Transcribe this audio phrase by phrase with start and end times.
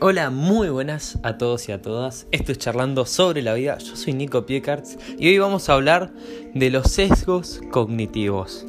[0.00, 2.28] Hola, muy buenas a todos y a todas.
[2.30, 3.78] Esto es Charlando sobre la vida.
[3.78, 6.12] Yo soy Nico Piecarts y hoy vamos a hablar
[6.54, 8.64] de los sesgos cognitivos.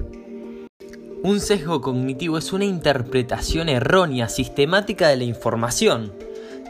[1.22, 6.14] Un sesgo cognitivo es una interpretación errónea, sistemática de la información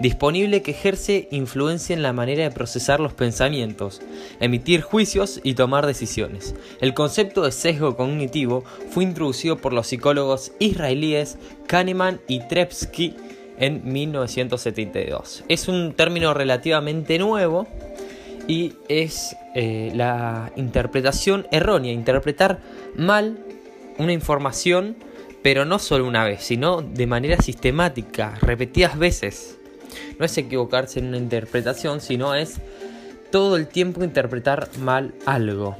[0.01, 4.01] disponible que ejerce influencia en la manera de procesar los pensamientos,
[4.39, 6.55] emitir juicios y tomar decisiones.
[6.81, 11.37] El concepto de sesgo cognitivo fue introducido por los psicólogos israelíes
[11.67, 13.15] Kahneman y Trepsky
[13.59, 15.43] en 1972.
[15.47, 17.67] Es un término relativamente nuevo
[18.47, 22.59] y es eh, la interpretación errónea, interpretar
[22.95, 23.37] mal
[23.97, 24.95] una información,
[25.43, 29.57] pero no solo una vez, sino de manera sistemática, repetidas veces.
[30.17, 32.59] No es equivocarse en una interpretación, sino es
[33.31, 35.75] todo el tiempo interpretar mal algo.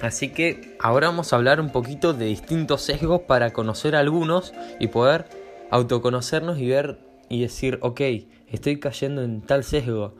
[0.00, 4.88] Así que ahora vamos a hablar un poquito de distintos sesgos para conocer algunos y
[4.88, 5.26] poder
[5.72, 6.98] autoconocernos y ver
[7.30, 8.00] y decir, ok,
[8.48, 10.14] estoy cayendo en tal sesgo,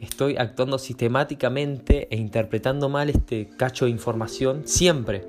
[0.00, 5.26] estoy actuando sistemáticamente e interpretando mal este cacho de información siempre.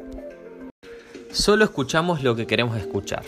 [1.31, 3.23] Solo escuchamos lo que queremos escuchar.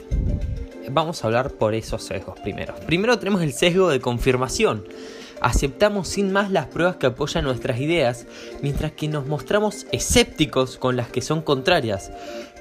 [0.91, 2.75] Vamos a hablar por esos sesgos primero.
[2.85, 4.83] Primero tenemos el sesgo de confirmación
[5.41, 8.25] aceptamos sin más las pruebas que apoyan nuestras ideas,
[8.61, 12.11] mientras que nos mostramos escépticos con las que son contrarias,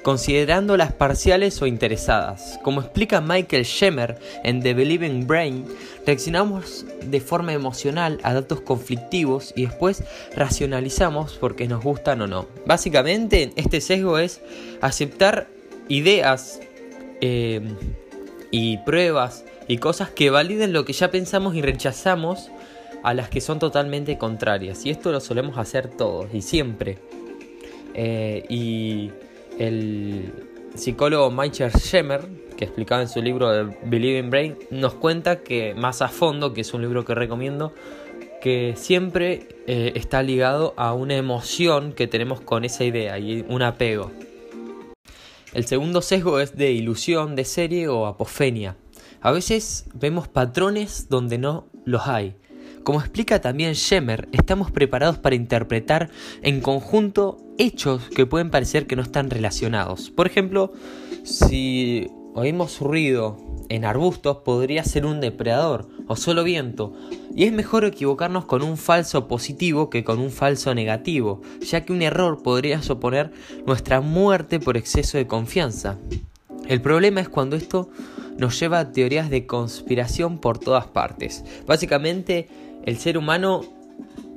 [0.03, 2.59] considerando las parciales o interesadas.
[2.63, 5.65] Como explica Michael Schemer en The Believing Brain,
[6.05, 10.03] reaccionamos de forma emocional a datos conflictivos y después
[10.35, 12.47] racionalizamos porque nos gustan o no.
[12.65, 14.41] Básicamente, este sesgo es
[14.81, 15.47] aceptar
[15.87, 16.59] ideas
[17.21, 17.61] eh,
[18.49, 22.49] y pruebas y cosas que validen lo que ya pensamos y rechazamos
[23.03, 24.85] a las que son totalmente contrarias.
[24.85, 26.97] Y esto lo solemos hacer todos y siempre.
[27.93, 29.11] Eh, y
[29.59, 30.33] el
[30.75, 32.21] psicólogo Michael Schemer,
[32.57, 36.61] que explicaba en su libro de Believing Brain, nos cuenta que más a fondo, que
[36.61, 37.73] es un libro que recomiendo,
[38.41, 43.61] que siempre eh, está ligado a una emoción que tenemos con esa idea y un
[43.61, 44.11] apego.
[45.53, 48.77] El segundo sesgo es de ilusión de serie o apofenia.
[49.21, 52.35] A veces vemos patrones donde no los hay.
[52.83, 56.09] Como explica también Schemer, estamos preparados para interpretar
[56.41, 60.09] en conjunto hechos que pueden parecer que no están relacionados.
[60.09, 60.73] Por ejemplo,
[61.23, 63.37] si oímos ruido
[63.69, 66.93] en arbustos, podría ser un depredador o solo viento.
[67.35, 71.93] Y es mejor equivocarnos con un falso positivo que con un falso negativo, ya que
[71.93, 73.31] un error podría suponer
[73.65, 75.99] nuestra muerte por exceso de confianza.
[76.67, 77.89] El problema es cuando esto
[78.37, 81.43] nos lleva a teorías de conspiración por todas partes.
[81.67, 82.47] Básicamente,
[82.85, 83.61] el ser humano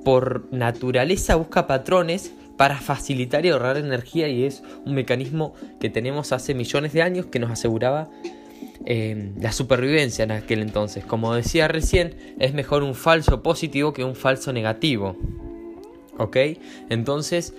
[0.04, 6.32] por naturaleza busca patrones para facilitar y ahorrar energía y es un mecanismo que tenemos
[6.32, 8.08] hace millones de años que nos aseguraba
[8.86, 11.04] eh, la supervivencia en aquel entonces.
[11.04, 15.16] Como decía recién, es mejor un falso positivo que un falso negativo.
[16.16, 16.36] ¿Ok?
[16.90, 17.54] Entonces,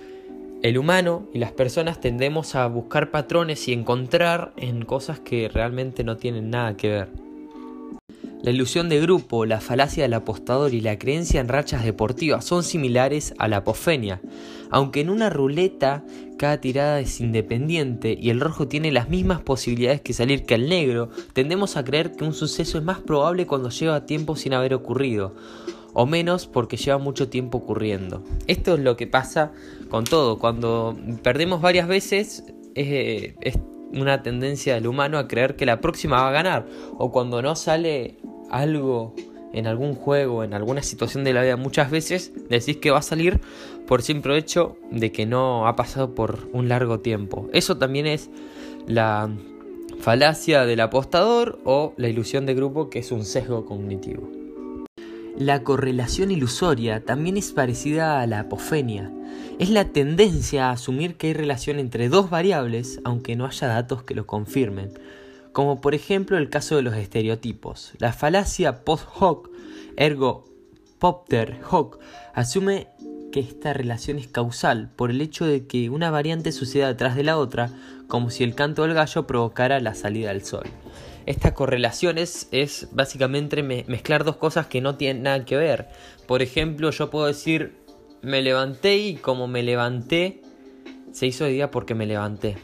[0.62, 6.04] el humano y las personas tendemos a buscar patrones y encontrar en cosas que realmente
[6.04, 7.25] no tienen nada que ver.
[8.46, 12.62] La ilusión de grupo, la falacia del apostador y la creencia en rachas deportivas son
[12.62, 14.20] similares a la apofenia.
[14.70, 16.04] Aunque en una ruleta
[16.38, 20.68] cada tirada es independiente y el rojo tiene las mismas posibilidades que salir que el
[20.68, 24.74] negro, tendemos a creer que un suceso es más probable cuando lleva tiempo sin haber
[24.74, 25.34] ocurrido
[25.92, 28.22] o menos porque lleva mucho tiempo ocurriendo.
[28.46, 29.50] Esto es lo que pasa
[29.88, 30.38] con todo.
[30.38, 32.44] Cuando perdemos varias veces
[32.76, 33.58] es,
[33.92, 36.66] una tendencia del humano a creer que la próxima va a ganar.
[36.96, 38.18] O cuando no sale
[38.50, 39.14] algo
[39.52, 43.02] en algún juego, en alguna situación de la vida muchas veces, decís que va a
[43.02, 43.40] salir
[43.86, 47.48] por simple hecho de que no ha pasado por un largo tiempo.
[47.52, 48.28] Eso también es
[48.86, 49.30] la
[50.00, 54.28] falacia del apostador o la ilusión de grupo que es un sesgo cognitivo.
[55.38, 59.12] La correlación ilusoria también es parecida a la apofenia.
[59.58, 64.02] Es la tendencia a asumir que hay relación entre dos variables aunque no haya datos
[64.02, 64.92] que lo confirmen,
[65.56, 67.92] como por ejemplo el caso de los estereotipos.
[67.96, 69.48] La falacia post hoc,
[69.96, 70.44] ergo
[70.98, 71.98] popter hoc,
[72.34, 72.88] asume
[73.32, 77.24] que esta relación es causal por el hecho de que una variante suceda detrás de
[77.24, 77.70] la otra,
[78.06, 80.66] como si el canto del gallo provocara la salida del sol
[81.24, 85.88] esta correlación es, básicamente mezclar dos cosas que no tienen nada que ver.
[86.28, 87.72] Por ejemplo, yo puedo decir,
[88.20, 90.42] me levanté y como me levanté,
[91.12, 92.58] se hizo día porque me levanté.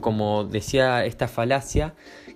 [0.00, 1.94] Como decía esta falacia,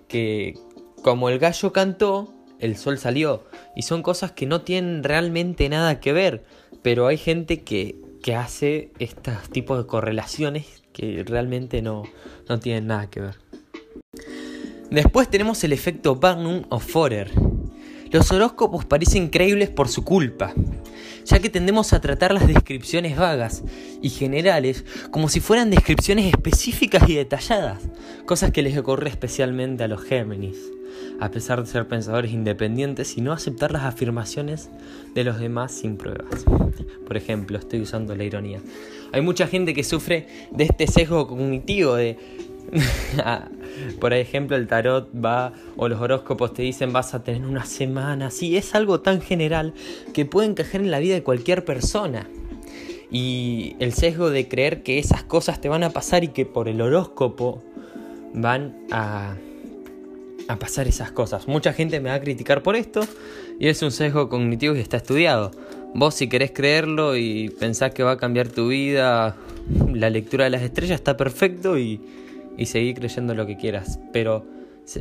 [0.09, 0.55] que
[1.03, 3.45] como el gallo cantó, el sol salió.
[3.77, 6.45] Y son cosas que no tienen realmente nada que ver.
[6.83, 12.05] Pero hay gente que, que hace estos tipos de correlaciones que realmente no,
[12.49, 13.35] no tienen nada que ver.
[14.91, 17.31] Después tenemos el efecto Barnum o Forer.
[18.13, 20.53] Los horóscopos parecen creíbles por su culpa,
[21.25, 23.65] ya que tendemos a tratar las descripciones vagas
[24.03, 27.81] y generales como si fueran descripciones específicas y detalladas,
[28.27, 30.59] cosas que les ocurre especialmente a los Géminis,
[31.21, 34.69] a pesar de ser pensadores independientes y no aceptar las afirmaciones
[35.15, 36.45] de los demás sin pruebas.
[37.07, 38.61] Por ejemplo, estoy usando la ironía.
[39.13, 42.19] Hay mucha gente que sufre de este sesgo cognitivo de
[44.01, 48.31] por ejemplo, el tarot va o los horóscopos te dicen vas a tener una semana.
[48.31, 49.75] Sí, es algo tan general
[50.13, 52.29] que puede encajar en la vida de cualquier persona.
[53.11, 56.69] Y el sesgo de creer que esas cosas te van a pasar y que por
[56.69, 57.63] el horóscopo
[58.33, 59.37] van a,
[60.49, 61.47] a pasar esas cosas.
[61.47, 63.03] Mucha gente me va a criticar por esto
[63.59, 65.51] y es un sesgo cognitivo que está estudiado.
[65.95, 69.37] Vos si querés creerlo y pensás que va a cambiar tu vida,
[69.93, 72.01] la lectura de las estrellas está perfecto y
[72.57, 73.99] y seguir creyendo lo que quieras.
[74.13, 74.47] Pero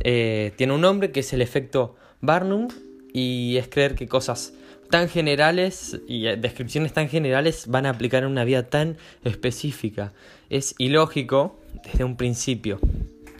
[0.04, 2.68] eh, tiene un nombre que es el efecto Barnum
[3.12, 4.54] y es creer que cosas
[4.90, 10.12] tan generales y eh, descripciones tan generales van a aplicar en una vida tan específica.
[10.50, 12.78] Es ilógico desde un principio.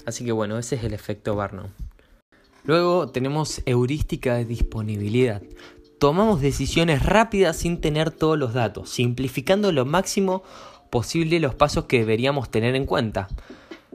[0.07, 1.67] Así que bueno, ese es el efecto Barnum.
[2.65, 5.43] Luego tenemos heurística de disponibilidad.
[5.99, 10.43] Tomamos decisiones rápidas sin tener todos los datos, simplificando lo máximo
[10.91, 13.29] posible los pasos que deberíamos tener en cuenta.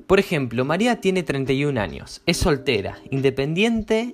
[0.08, 4.14] Por ejemplo, María tiene 31 años, es soltera, independiente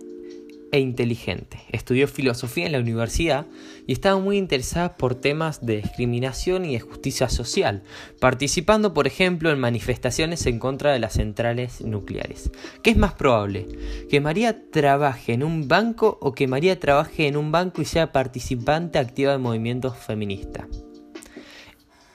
[0.72, 1.60] e inteligente.
[1.72, 3.46] Estudió filosofía en la universidad
[3.86, 7.84] y estaba muy interesada por temas de discriminación y de justicia social,
[8.20, 12.50] participando, por ejemplo, en manifestaciones en contra de las centrales nucleares.
[12.82, 13.68] ¿Qué es más probable?
[14.10, 18.12] ¿Que María trabaje en un banco o que María trabaje en un banco y sea
[18.12, 20.66] participante activa de movimientos feministas?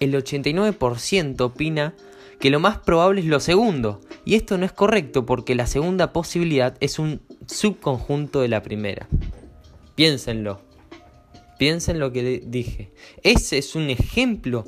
[0.00, 1.94] El 89% opina
[2.38, 4.00] que lo más probable es lo segundo.
[4.24, 9.08] Y esto no es correcto porque la segunda posibilidad es un subconjunto de la primera.
[9.94, 10.60] Piénsenlo.
[11.58, 12.92] Piensen lo que dije.
[13.22, 14.64] Ese es un ejemplo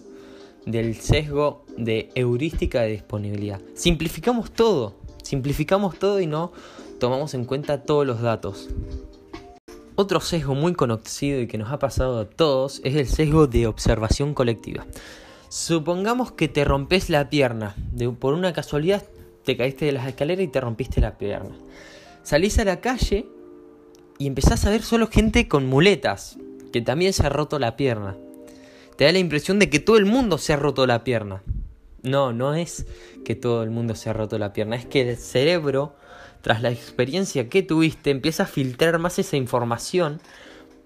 [0.67, 3.61] del sesgo de heurística de disponibilidad.
[3.75, 4.97] Simplificamos todo.
[5.23, 6.53] Simplificamos todo y no
[6.99, 8.69] tomamos en cuenta todos los datos.
[9.95, 13.67] Otro sesgo muy conocido y que nos ha pasado a todos es el sesgo de
[13.67, 14.87] observación colectiva.
[15.51, 17.75] Supongamos que te rompes la pierna.
[18.21, 19.03] por una casualidad
[19.45, 21.57] te caíste de las escaleras y te rompiste la pierna.
[22.23, 23.27] Salís a la calle
[24.17, 26.39] y empezás a ver solo gente con muletas,
[26.73, 28.17] que también se ha roto la pierna.
[28.97, 31.43] Te da la impresión de que todo el mundo se ha roto la pierna.
[32.05, 32.87] No, no es
[33.25, 35.97] que todo el mundo se ha roto la pierna, es que el cerebro,
[36.43, 40.21] tras la experiencia que tuviste, empieza a filtrar más esa información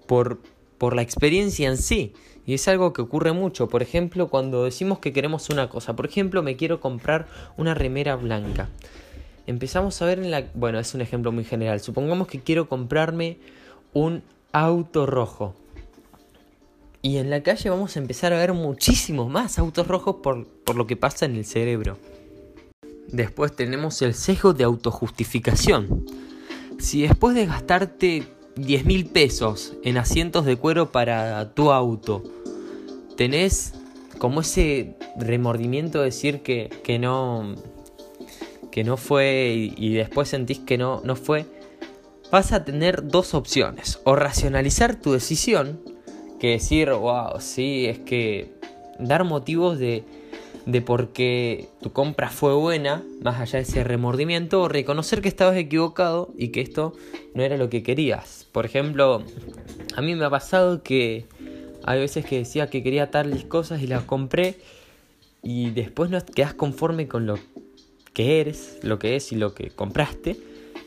[0.07, 0.39] por,
[0.77, 2.13] por la experiencia en sí.
[2.45, 5.95] Y es algo que ocurre mucho, por ejemplo, cuando decimos que queremos una cosa.
[5.95, 7.27] Por ejemplo, me quiero comprar
[7.57, 8.69] una remera blanca.
[9.47, 10.45] Empezamos a ver en la...
[10.53, 11.79] Bueno, es un ejemplo muy general.
[11.79, 13.37] Supongamos que quiero comprarme
[13.93, 15.55] un auto rojo.
[17.01, 20.75] Y en la calle vamos a empezar a ver muchísimos más autos rojos por, por
[20.75, 21.97] lo que pasa en el cerebro.
[23.07, 26.05] Después tenemos el sesgo de autojustificación.
[26.79, 32.23] Si después de gastarte 10 mil pesos en asientos de cuero para tu auto,
[33.17, 33.73] tenés
[34.17, 37.55] como ese remordimiento de decir que, que no
[38.75, 41.45] que no fue y, después sentís que no, no fue,
[42.29, 44.01] vas a tener dos opciones.
[44.03, 45.79] O racionalizar tu decisión,
[46.41, 48.51] que decir, wow, sí, es que
[48.99, 50.03] dar motivos de,
[50.65, 55.27] de por qué tu compra fue buena, más allá de ese remordimiento, o reconocer que
[55.27, 56.93] estabas equivocado y que esto
[57.33, 58.47] no era lo que querías.
[58.51, 59.23] Por ejemplo,
[59.95, 61.25] a mí me ha pasado que
[61.83, 64.57] hay veces que decía que quería tales cosas y las compré
[65.43, 67.37] y después no quedas conforme con lo
[68.13, 70.37] que eres, lo que es y lo que compraste.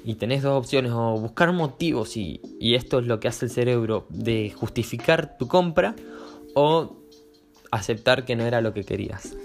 [0.05, 3.51] Y tenés dos opciones, o buscar motivos y, y esto es lo que hace el
[3.51, 5.95] cerebro de justificar tu compra
[6.55, 6.97] o
[7.71, 9.37] aceptar que no era lo que querías.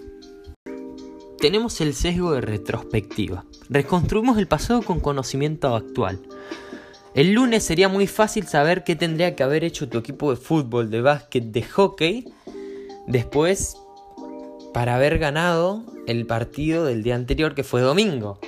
[1.44, 3.44] Tenemos el sesgo de retrospectiva.
[3.68, 6.22] Reconstruimos el pasado con conocimiento actual.
[7.16, 10.90] El lunes sería muy fácil saber qué tendría que haber hecho tu equipo de fútbol,
[10.90, 12.34] de básquet, de hockey,
[13.08, 13.76] después
[14.74, 18.40] para haber ganado el partido del día anterior que fue domingo.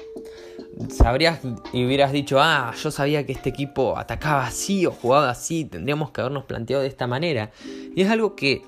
[0.88, 1.42] Sabrías
[1.74, 6.12] y hubieras dicho, ah, yo sabía que este equipo atacaba así o jugaba así, tendríamos
[6.12, 7.52] que habernos planteado de esta manera.
[7.94, 8.62] Y es algo que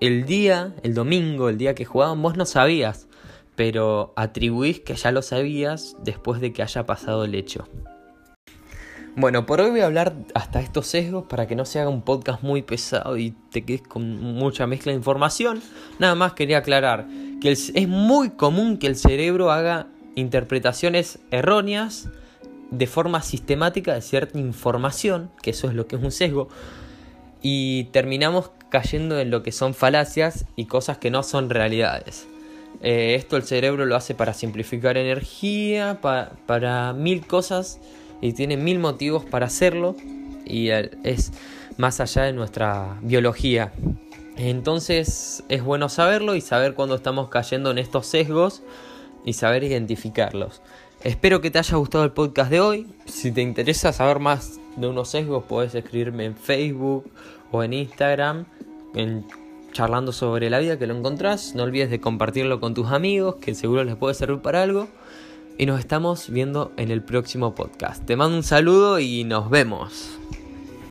[0.00, 3.08] el día, el domingo, el día que jugaban, vos no sabías,
[3.56, 7.68] pero atribuís que ya lo sabías después de que haya pasado el hecho.
[9.16, 12.02] Bueno, por hoy voy a hablar hasta estos sesgos para que no se haga un
[12.02, 15.62] podcast muy pesado y te quedes con mucha mezcla de información.
[16.00, 17.06] Nada más quería aclarar
[17.40, 22.08] que es muy común que el cerebro haga interpretaciones erróneas
[22.70, 26.48] de forma sistemática de cierta información, que eso es lo que es un sesgo,
[27.40, 32.26] y terminamos cayendo en lo que son falacias y cosas que no son realidades.
[32.82, 37.80] Eh, esto el cerebro lo hace para simplificar energía, para mil cosas
[38.20, 39.96] y tiene mil motivos para hacerlo
[40.44, 41.32] y es
[41.76, 43.72] más allá de nuestra biología.
[44.36, 48.62] Entonces es bueno saberlo y saber cuando estamos cayendo en estos sesgos
[49.24, 50.60] y saber identificarlos.
[51.02, 52.86] Espero que te haya gustado el podcast de hoy.
[53.04, 57.10] Si te interesa saber más de unos sesgos, puedes escribirme en Facebook
[57.52, 58.46] o en Instagram,
[59.74, 61.54] charlando sobre la vida que lo encontrás.
[61.54, 64.88] No olvides de compartirlo con tus amigos, que seguro les puede servir para algo.
[65.58, 68.02] Y nos estamos viendo en el próximo podcast.
[68.06, 70.18] Te mando un saludo y nos vemos.